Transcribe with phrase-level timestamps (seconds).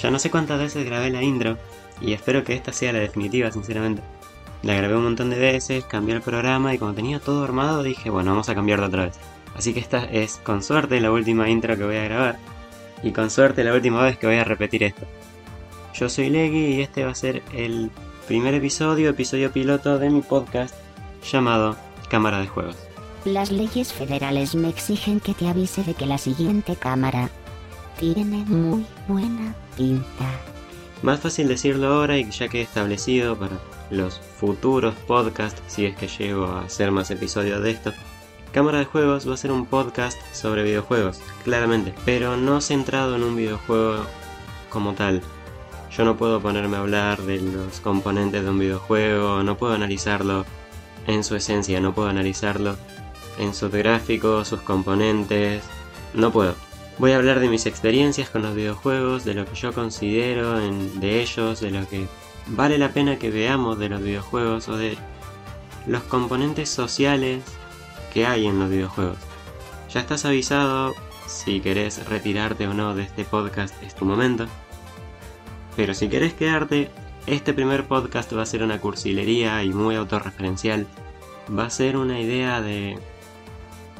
[0.00, 1.58] Ya no sé cuántas veces grabé la intro
[2.00, 4.02] y espero que esta sea la definitiva, sinceramente.
[4.62, 8.10] La grabé un montón de veces, cambié el programa y cuando tenía todo armado dije,
[8.10, 9.18] bueno, vamos a cambiarlo otra vez.
[9.54, 12.38] Así que esta es con suerte la última intro que voy a grabar
[13.02, 15.06] y con suerte la última vez que voy a repetir esto.
[15.94, 17.90] Yo soy Leggy y este va a ser el
[18.26, 20.74] primer episodio, episodio piloto de mi podcast
[21.30, 21.76] llamado
[22.08, 22.76] Cámara de Juegos.
[23.24, 27.30] Las leyes federales me exigen que te avise de que la siguiente cámara
[27.98, 30.24] tiene muy buena pinta.
[31.02, 33.58] Más fácil decirlo ahora y ya que he establecido para
[33.90, 37.92] los futuros podcasts, si es que llego a hacer más episodios de esto,
[38.52, 43.22] Cámara de Juegos va a ser un podcast sobre videojuegos, claramente, pero no centrado en
[43.22, 44.04] un videojuego
[44.70, 45.20] como tal.
[45.96, 50.44] Yo no puedo ponerme a hablar de los componentes de un videojuego, no puedo analizarlo
[51.06, 52.76] en su esencia, no puedo analizarlo
[53.38, 55.62] en sus gráficos, sus componentes,
[56.14, 56.67] no puedo.
[56.98, 61.20] Voy a hablar de mis experiencias con los videojuegos, de lo que yo considero de
[61.20, 62.08] ellos, de lo que
[62.48, 64.98] vale la pena que veamos de los videojuegos o de
[65.86, 67.44] los componentes sociales
[68.12, 69.18] que hay en los videojuegos.
[69.94, 70.96] Ya estás avisado
[71.28, 74.46] si querés retirarte o no de este podcast, es tu momento.
[75.76, 76.90] Pero si querés quedarte,
[77.28, 80.88] este primer podcast va a ser una cursilería y muy autorreferencial.
[81.56, 82.98] Va a ser una idea de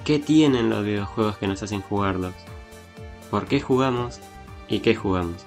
[0.04, 2.34] qué tienen los videojuegos que nos hacen jugarlos
[3.30, 4.20] por qué jugamos
[4.68, 5.44] y qué jugamos.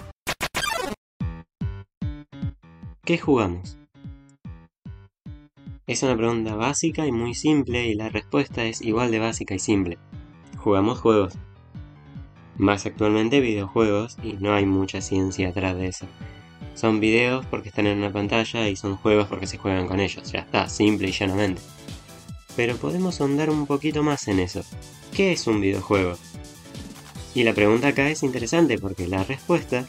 [3.03, 3.77] ¿Qué jugamos?
[5.87, 9.59] Es una pregunta básica y muy simple y la respuesta es igual de básica y
[9.59, 9.97] simple.
[10.57, 11.33] Jugamos juegos.
[12.57, 16.05] Más actualmente videojuegos y no hay mucha ciencia atrás de eso.
[16.75, 20.31] Son videos porque están en una pantalla y son juegos porque se juegan con ellos.
[20.31, 21.61] Ya está, simple y llanamente.
[22.55, 24.61] Pero podemos ahondar un poquito más en eso.
[25.13, 26.15] ¿Qué es un videojuego?
[27.33, 29.85] Y la pregunta acá es interesante porque la respuesta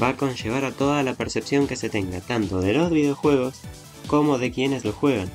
[0.00, 3.60] va a conllevar a toda la percepción que se tenga tanto de los videojuegos
[4.06, 5.30] como de quienes lo juegan.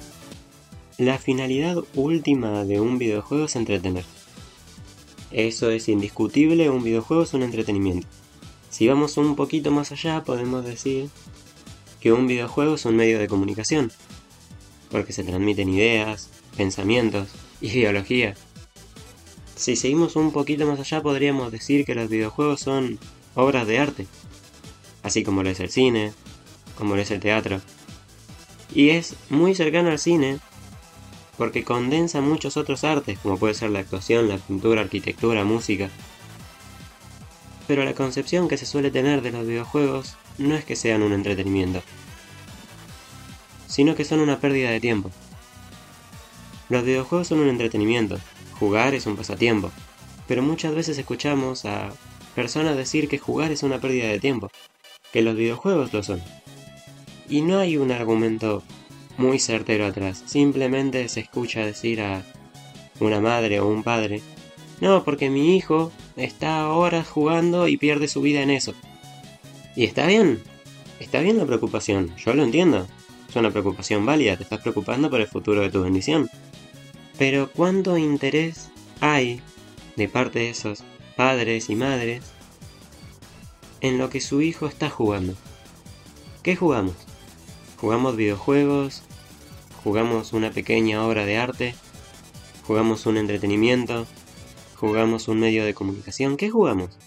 [0.97, 4.05] La finalidad última de un videojuego es entretener.
[5.31, 8.07] Eso es indiscutible, un videojuego es un entretenimiento.
[8.69, 11.09] Si vamos un poquito más allá, podemos decir
[11.99, 13.91] que un videojuego es un medio de comunicación,
[14.91, 17.29] porque se transmiten ideas, pensamientos,
[17.61, 18.35] ideología,
[19.55, 22.99] si seguimos un poquito más allá podríamos decir que los videojuegos son
[23.35, 24.07] obras de arte,
[25.03, 26.13] así como lo es el cine,
[26.77, 27.61] como lo es el teatro.
[28.73, 30.39] Y es muy cercano al cine
[31.37, 35.89] porque condensa muchos otros artes, como puede ser la actuación, la pintura, arquitectura, música.
[37.67, 41.13] Pero la concepción que se suele tener de los videojuegos no es que sean un
[41.13, 41.81] entretenimiento,
[43.67, 45.11] sino que son una pérdida de tiempo.
[46.69, 48.17] Los videojuegos son un entretenimiento,
[48.59, 49.71] Jugar es un pasatiempo,
[50.27, 51.91] pero muchas veces escuchamos a
[52.35, 54.49] personas decir que jugar es una pérdida de tiempo,
[55.11, 56.21] que los videojuegos lo son.
[57.29, 58.63] Y no hay un argumento
[59.17, 62.23] muy certero atrás, simplemente se escucha decir a
[62.99, 64.21] una madre o un padre,
[64.81, 68.73] no, porque mi hijo está horas jugando y pierde su vida en eso.
[69.75, 70.41] Y está bien,
[70.99, 72.87] está bien la preocupación, yo lo entiendo,
[73.29, 76.29] es una preocupación válida, te estás preocupando por el futuro de tu bendición.
[77.17, 79.41] Pero ¿cuánto interés hay
[79.95, 80.83] de parte de esos
[81.15, 82.23] padres y madres
[83.79, 85.33] en lo que su hijo está jugando?
[86.43, 86.95] ¿Qué jugamos?
[87.77, 89.03] ¿Jugamos videojuegos?
[89.83, 91.75] ¿Jugamos una pequeña obra de arte?
[92.67, 94.05] ¿Jugamos un entretenimiento?
[94.75, 96.35] ¿Jugamos un medio de comunicación?
[96.35, 96.97] ¿Qué jugamos?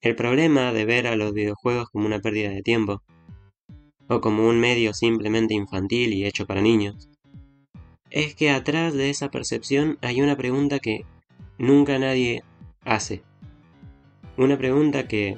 [0.00, 3.02] El problema de ver a los videojuegos como una pérdida de tiempo,
[4.08, 7.08] o como un medio simplemente infantil y hecho para niños,
[8.14, 11.04] es que atrás de esa percepción hay una pregunta que
[11.58, 12.44] nunca nadie
[12.84, 13.24] hace.
[14.36, 15.36] Una pregunta que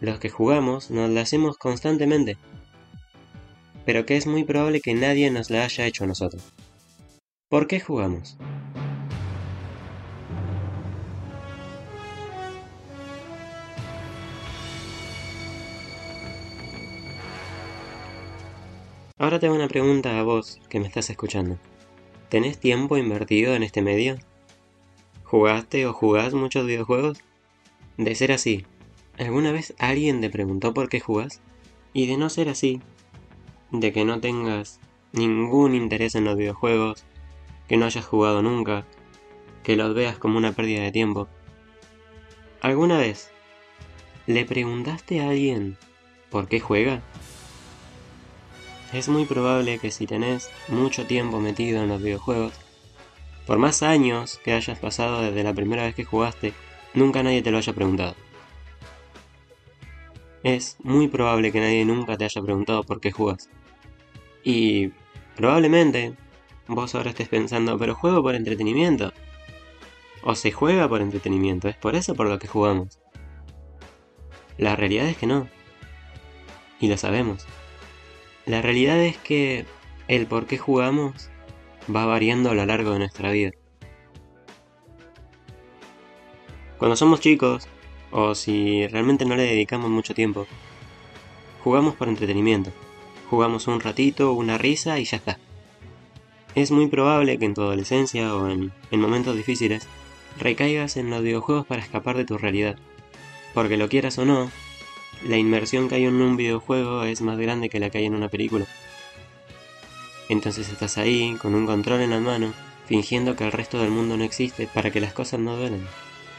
[0.00, 2.38] los que jugamos nos la hacemos constantemente,
[3.84, 6.54] pero que es muy probable que nadie nos la haya hecho a nosotros.
[7.48, 8.38] ¿Por qué jugamos?
[19.16, 21.58] Ahora tengo una pregunta a vos que me estás escuchando.
[22.28, 24.18] ¿Tenés tiempo invertido en este medio?
[25.24, 27.22] ¿Jugaste o jugás muchos videojuegos?
[27.96, 28.66] De ser así,
[29.18, 31.40] ¿alguna vez alguien te preguntó por qué jugás?
[31.94, 32.82] Y de no ser así,
[33.70, 34.78] de que no tengas
[35.12, 37.06] ningún interés en los videojuegos,
[37.66, 38.84] que no hayas jugado nunca,
[39.62, 41.28] que los veas como una pérdida de tiempo.
[42.60, 43.30] ¿Alguna vez
[44.26, 45.78] le preguntaste a alguien
[46.30, 47.02] por qué juega?
[48.92, 52.52] Es muy probable que si tenés mucho tiempo metido en los videojuegos,
[53.46, 56.52] por más años que hayas pasado desde la primera vez que jugaste,
[56.94, 58.14] nunca nadie te lo haya preguntado.
[60.42, 63.50] es muy probable que nadie nunca te haya preguntado por qué jugas.
[64.44, 64.88] Y
[65.36, 66.14] probablemente
[66.68, 69.12] vos ahora estés pensando, pero juego por entretenimiento.
[70.22, 73.00] O se juega por entretenimiento, es por eso por lo que jugamos.
[74.56, 75.48] La realidad es que no.
[76.80, 77.46] Y lo sabemos.
[78.48, 79.66] La realidad es que
[80.08, 81.28] el por qué jugamos
[81.94, 83.50] va variando a lo largo de nuestra vida.
[86.78, 87.68] Cuando somos chicos,
[88.10, 90.46] o si realmente no le dedicamos mucho tiempo,
[91.62, 92.72] jugamos por entretenimiento.
[93.28, 95.38] Jugamos un ratito, una risa y ya está.
[96.54, 99.86] Es muy probable que en tu adolescencia o en, momentos difíciles
[100.38, 102.76] recaigas en los videojuegos para escapar de tu realidad.
[103.52, 104.50] Porque lo quieras o no,
[105.26, 108.14] la inmersión que hay en un videojuego es más grande que la que hay en
[108.14, 108.66] una película.
[110.28, 112.52] Entonces estás ahí, con un control en la mano,
[112.86, 115.86] fingiendo que el resto del mundo no existe para que las cosas no duelen.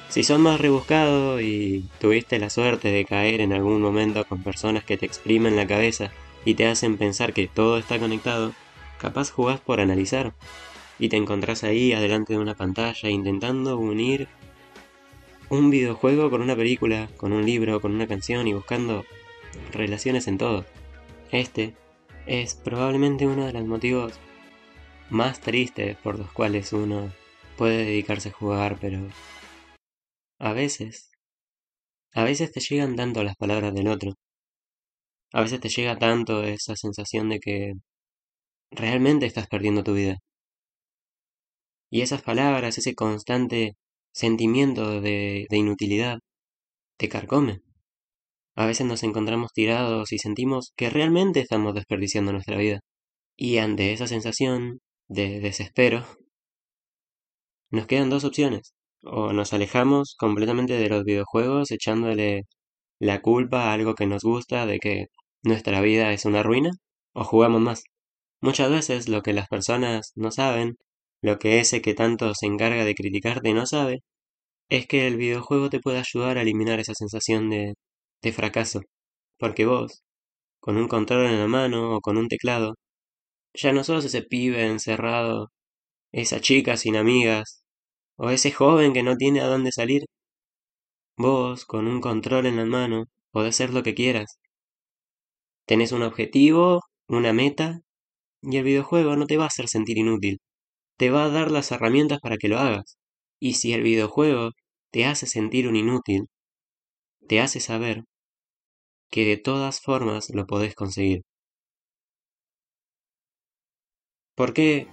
[0.10, 4.84] Si son más rebuscados y tuviste la suerte de caer en algún momento con personas
[4.84, 6.12] que te exprimen la cabeza
[6.46, 8.54] y te hacen pensar que todo está conectado,
[9.00, 10.34] capaz jugás por analizar
[10.98, 14.28] y te encontrás ahí adelante de una pantalla intentando unir
[15.50, 19.04] un videojuego con una película, con un libro, con una canción y buscando
[19.72, 20.66] relaciones en todo.
[21.32, 21.76] Este
[22.28, 24.14] es probablemente uno de los motivos
[25.10, 27.12] más tristes por los cuales uno
[27.58, 29.00] puede dedicarse a jugar, pero
[30.40, 31.12] a veces,
[32.14, 34.14] a veces te llegan tanto las palabras del otro.
[35.32, 37.74] A veces te llega tanto esa sensación de que
[38.72, 40.20] realmente estás perdiendo tu vida.
[41.92, 43.76] Y esas palabras, ese constante
[44.14, 46.20] sentimiento de, de inutilidad,
[46.98, 47.62] te carcome.
[48.56, 52.82] A veces nos encontramos tirados y sentimos que realmente estamos desperdiciando nuestra vida.
[53.38, 56.06] Y ante esa sensación de desespero,
[57.72, 58.74] nos quedan dos opciones
[59.04, 62.44] o nos alejamos completamente de los videojuegos echándole
[63.00, 65.08] la culpa a algo que nos gusta de que
[65.44, 66.72] nuestra vida es una ruina,
[67.14, 67.84] o jugamos más.
[68.42, 70.76] Muchas veces lo que las personas no saben,
[71.22, 74.02] lo que ese que tanto se encarga de criticarte no sabe,
[74.70, 77.76] es que el videojuego te puede ayudar a eliminar esa sensación de,
[78.22, 78.82] de fracaso,
[79.40, 80.04] porque vos,
[80.62, 82.76] con un control en la mano o con un teclado,
[83.54, 85.50] ya no sos ese pibe encerrado,
[86.12, 87.64] esa chica sin amigas,
[88.18, 90.04] o ese joven que no tiene a dónde salir.
[91.18, 94.40] Vos, con un control en la mano, podés hacer lo que quieras.
[95.66, 97.80] Tenés un objetivo, una meta,
[98.42, 100.40] y el videojuego no te va a hacer sentir inútil.
[101.00, 102.98] Te va a dar las herramientas para que lo hagas.
[103.40, 104.52] Y si el videojuego
[104.92, 106.28] te hace sentir un inútil,
[107.26, 108.04] te hace saber
[109.10, 111.22] que de todas formas lo podés conseguir.
[114.36, 114.88] ¿Por qué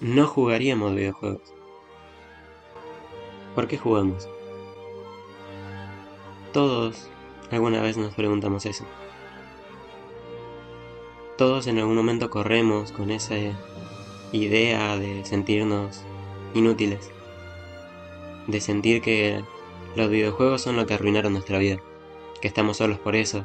[0.00, 1.54] no jugaríamos videojuegos?
[3.54, 4.28] ¿Por qué jugamos?
[6.52, 7.08] Todos
[7.52, 8.84] alguna vez nos preguntamos eso.
[11.38, 13.38] Todos en algún momento corremos con esa
[14.32, 16.02] idea de sentirnos
[16.54, 17.10] inútiles.
[18.46, 19.42] De sentir que
[19.94, 21.78] los videojuegos son lo que arruinaron nuestra vida.
[22.40, 23.44] Que estamos solos por eso.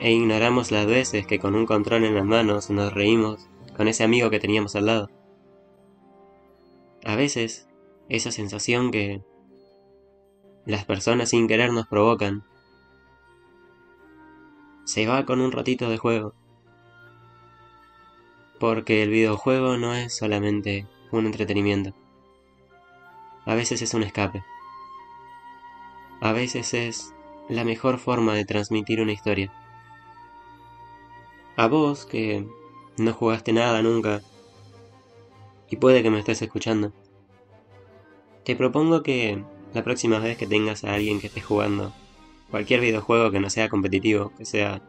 [0.00, 4.04] E ignoramos las veces que con un control en las manos nos reímos con ese
[4.04, 5.10] amigo que teníamos al lado.
[7.04, 7.68] A veces
[8.08, 9.22] esa sensación que
[10.66, 12.44] las personas sin querer nos provocan.
[14.84, 16.34] Se va con un ratito de juego.
[18.62, 21.94] Porque el videojuego no es solamente un entretenimiento.
[23.44, 24.44] A veces es un escape.
[26.20, 27.12] A veces es
[27.48, 29.52] la mejor forma de transmitir una historia.
[31.56, 32.46] A vos que
[32.98, 34.22] no jugaste nada nunca
[35.68, 36.92] y puede que me estés escuchando.
[38.44, 39.42] Te propongo que
[39.74, 41.92] la próxima vez que tengas a alguien que esté jugando
[42.48, 44.80] cualquier videojuego que no sea competitivo, que sea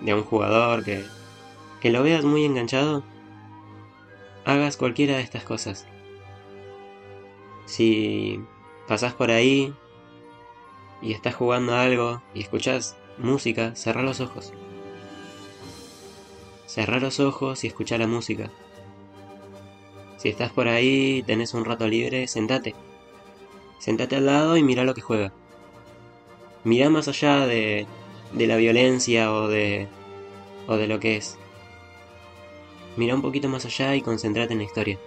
[0.00, 1.04] de un jugador, que,
[1.82, 3.02] que lo veas muy enganchado,
[4.44, 5.84] hagas cualquiera de estas cosas.
[7.66, 8.40] Si
[8.86, 9.74] pasas por ahí
[11.02, 14.52] y estás jugando algo y escuchas música, cerra los ojos.
[16.66, 18.48] Cerra los ojos y escucha la música.
[20.18, 22.76] Si estás por ahí tenés un rato libre, sentate.
[23.80, 25.32] Sentate al lado y mira lo que juega.
[26.62, 27.88] Mira más allá de,
[28.32, 29.88] de la violencia o de,
[30.68, 31.38] o de lo que es.
[32.96, 34.98] Mira un poquito más allá y concentrate en la historia.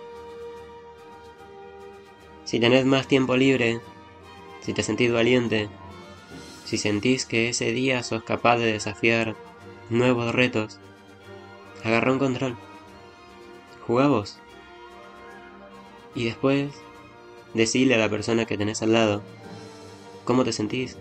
[2.43, 3.81] Si tenés más tiempo libre,
[4.61, 5.69] si te sentís valiente,
[6.63, 9.35] si sentís que ese día sos capaz de desafiar
[9.89, 10.79] nuevos retos,
[11.83, 12.57] agarra un control.
[13.85, 14.39] Jugá vos.
[16.15, 16.73] Y después,
[17.53, 19.21] decirle a la persona que tenés al lado,
[20.23, 20.97] ¿cómo te sentís?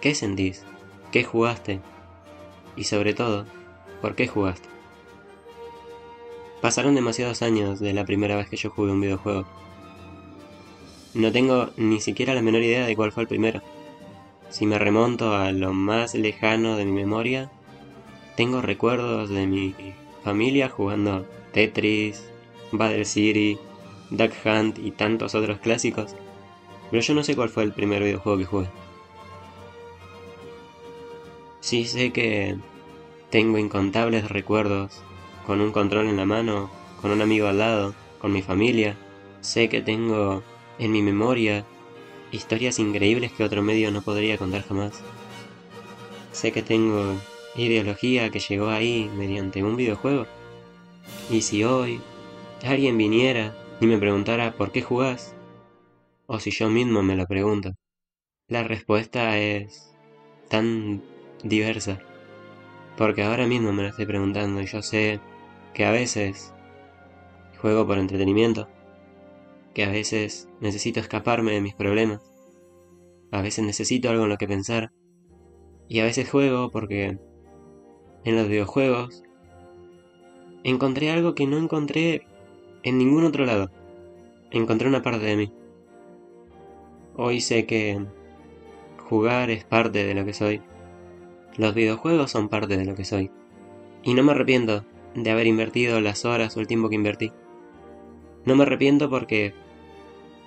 [0.00, 0.64] ¿Qué sentís?
[1.10, 1.80] qué jugaste
[2.76, 3.46] y sobre todo,
[4.00, 4.68] por qué jugaste.
[6.60, 9.46] Pasaron demasiados años de la primera vez que yo jugué un videojuego.
[11.14, 13.62] No tengo ni siquiera la menor idea de cuál fue el primero.
[14.50, 17.50] Si me remonto a lo más lejano de mi memoria,
[18.36, 19.74] tengo recuerdos de mi
[20.24, 22.28] familia jugando Tetris,
[22.72, 23.58] Battle City,
[24.10, 26.14] Duck Hunt y tantos otros clásicos,
[26.90, 28.68] pero yo no sé cuál fue el primer videojuego que jugué.
[31.60, 32.56] Sí sé que
[33.30, 35.02] tengo incontables recuerdos
[35.48, 38.98] con un control en la mano, con un amigo al lado, con mi familia.
[39.40, 40.42] Sé que tengo
[40.78, 41.64] en mi memoria
[42.30, 45.00] historias increíbles que otro medio no podría contar jamás.
[46.32, 47.14] Sé que tengo
[47.56, 50.26] ideología que llegó ahí mediante un videojuego.
[51.30, 52.02] Y si hoy
[52.62, 55.34] alguien viniera y me preguntara por qué jugás,
[56.26, 57.72] o si yo mismo me lo pregunto,
[58.48, 59.94] la respuesta es
[60.50, 61.02] tan
[61.42, 62.00] diversa.
[62.98, 65.20] Porque ahora mismo me lo estoy preguntando y yo sé
[65.78, 66.52] que a veces
[67.62, 68.68] juego por entretenimiento,
[69.74, 72.20] que a veces necesito escaparme de mis problemas,
[73.30, 74.90] a veces necesito algo en lo que pensar,
[75.86, 77.16] y a veces juego porque
[78.24, 79.22] en los videojuegos
[80.64, 82.26] encontré algo que no encontré
[82.82, 83.70] en ningún otro lado.
[84.50, 85.52] Encontré una parte de mí.
[87.14, 88.04] Hoy sé que
[89.08, 90.60] jugar es parte de lo que soy.
[91.56, 93.30] Los videojuegos son parte de lo que soy.
[94.02, 94.84] Y no me arrepiento
[95.14, 97.32] de haber invertido las horas o el tiempo que invertí.
[98.44, 99.54] No me arrepiento porque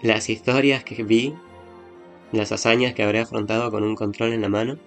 [0.02, 1.36] las historias que vi,
[2.32, 4.78] las hazañas que habré afrontado con un control en la mano,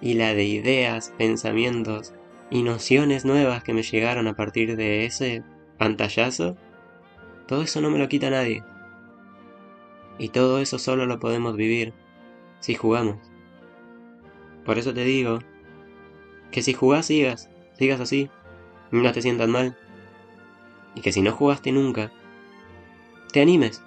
[0.00, 2.12] y la de ideas, pensamientos
[2.50, 5.42] y nociones nuevas que me llegaron a partir de ese
[5.78, 6.56] pantallazo,
[7.46, 8.62] todo eso no me lo quita nadie.
[10.18, 11.92] Y todo eso solo lo podemos vivir
[12.60, 13.16] si jugamos.
[14.64, 15.38] Por eso te digo
[16.50, 18.30] que si jugás sigas, sigas así,
[18.90, 19.76] no te sientas mal.
[20.94, 22.10] Y que si no jugaste nunca,
[23.32, 23.82] te animes,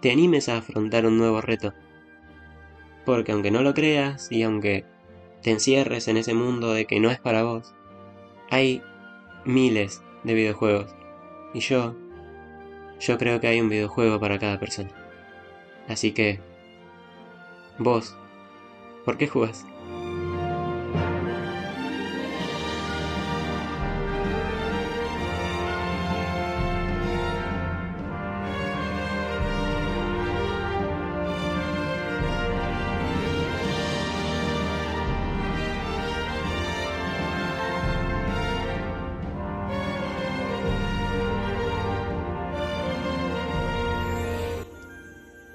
[0.00, 1.74] te animes a afrontar un nuevo reto.
[3.04, 4.84] Porque aunque no lo creas y aunque
[5.42, 7.74] te encierres en ese mundo de que no es para vos,
[8.50, 8.82] hay
[9.44, 10.94] miles de videojuegos.
[11.52, 11.94] Y yo,
[13.00, 14.90] yo creo que hay un videojuego para cada persona.
[15.88, 16.40] Así que,
[17.78, 18.16] vos,
[19.04, 19.66] ¿por qué jugás?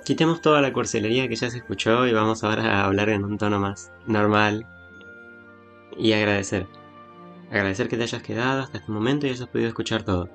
[0.07, 3.37] Quitemos toda la cursilería que ya se escuchó y vamos ahora a hablar en un
[3.37, 4.65] tono más normal
[5.97, 6.65] y agradecer.
[7.51, 10.29] Agradecer que te hayas quedado hasta este momento y hayas podido escuchar todo.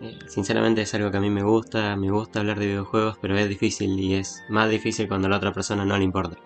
[0.00, 3.36] Eh, sinceramente es algo que a mí me gusta, me gusta hablar de videojuegos, pero
[3.36, 6.38] es difícil y es más difícil cuando a la otra persona no le importa.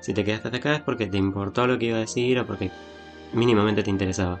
[0.00, 2.46] Si te quedaste hasta acá es porque te importó lo que iba a decir o
[2.46, 2.70] porque
[3.32, 4.38] mínimamente te interesaba.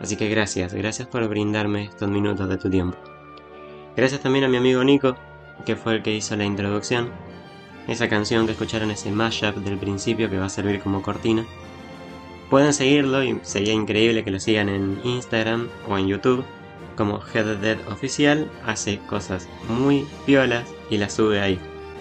[0.00, 2.96] Así que gracias, gracias por brindarme estos minutos de tu tiempo.
[3.96, 5.16] Gracias también a mi amigo Nico,
[5.64, 7.10] que fue el que hizo la introducción.
[7.88, 11.44] Esa canción que escucharon, ese mashup del principio que va a servir como cortina.
[12.50, 16.44] Pueden seguirlo y sería increíble que lo sigan en Instagram o en YouTube
[16.96, 18.50] como Head Dead Oficial.
[18.64, 21.58] Hace cosas muy violas y las sube ahí.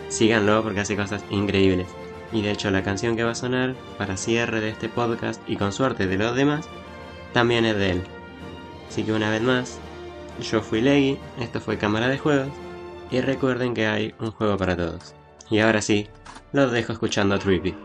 [0.10, 1.88] Síganlo porque hace cosas increíbles.
[2.32, 5.56] Y de hecho la canción que va a sonar para cierre de este podcast y
[5.56, 6.68] con suerte de los demás
[7.34, 8.04] también es de él.
[8.88, 9.80] Así que una vez más,
[10.42, 12.50] yo fui Leggy, esto fue Cámara de Juegos,
[13.12, 15.16] y recuerden que hay un juego para todos.
[15.50, 16.08] Y ahora sí,
[16.52, 17.76] los dejo escuchando a Trippy.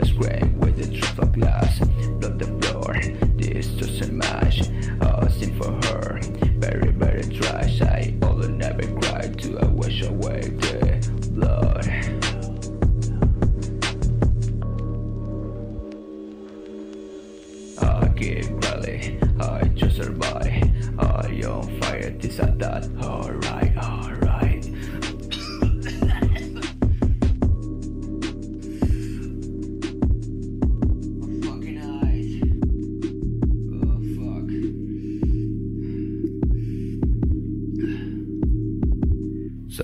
[0.00, 0.45] was great.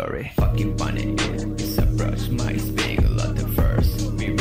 [0.02, 0.32] story.
[0.36, 1.14] Fucking funny,
[1.58, 4.10] it's a brush, my spinning a lot of first.
[4.12, 4.34] We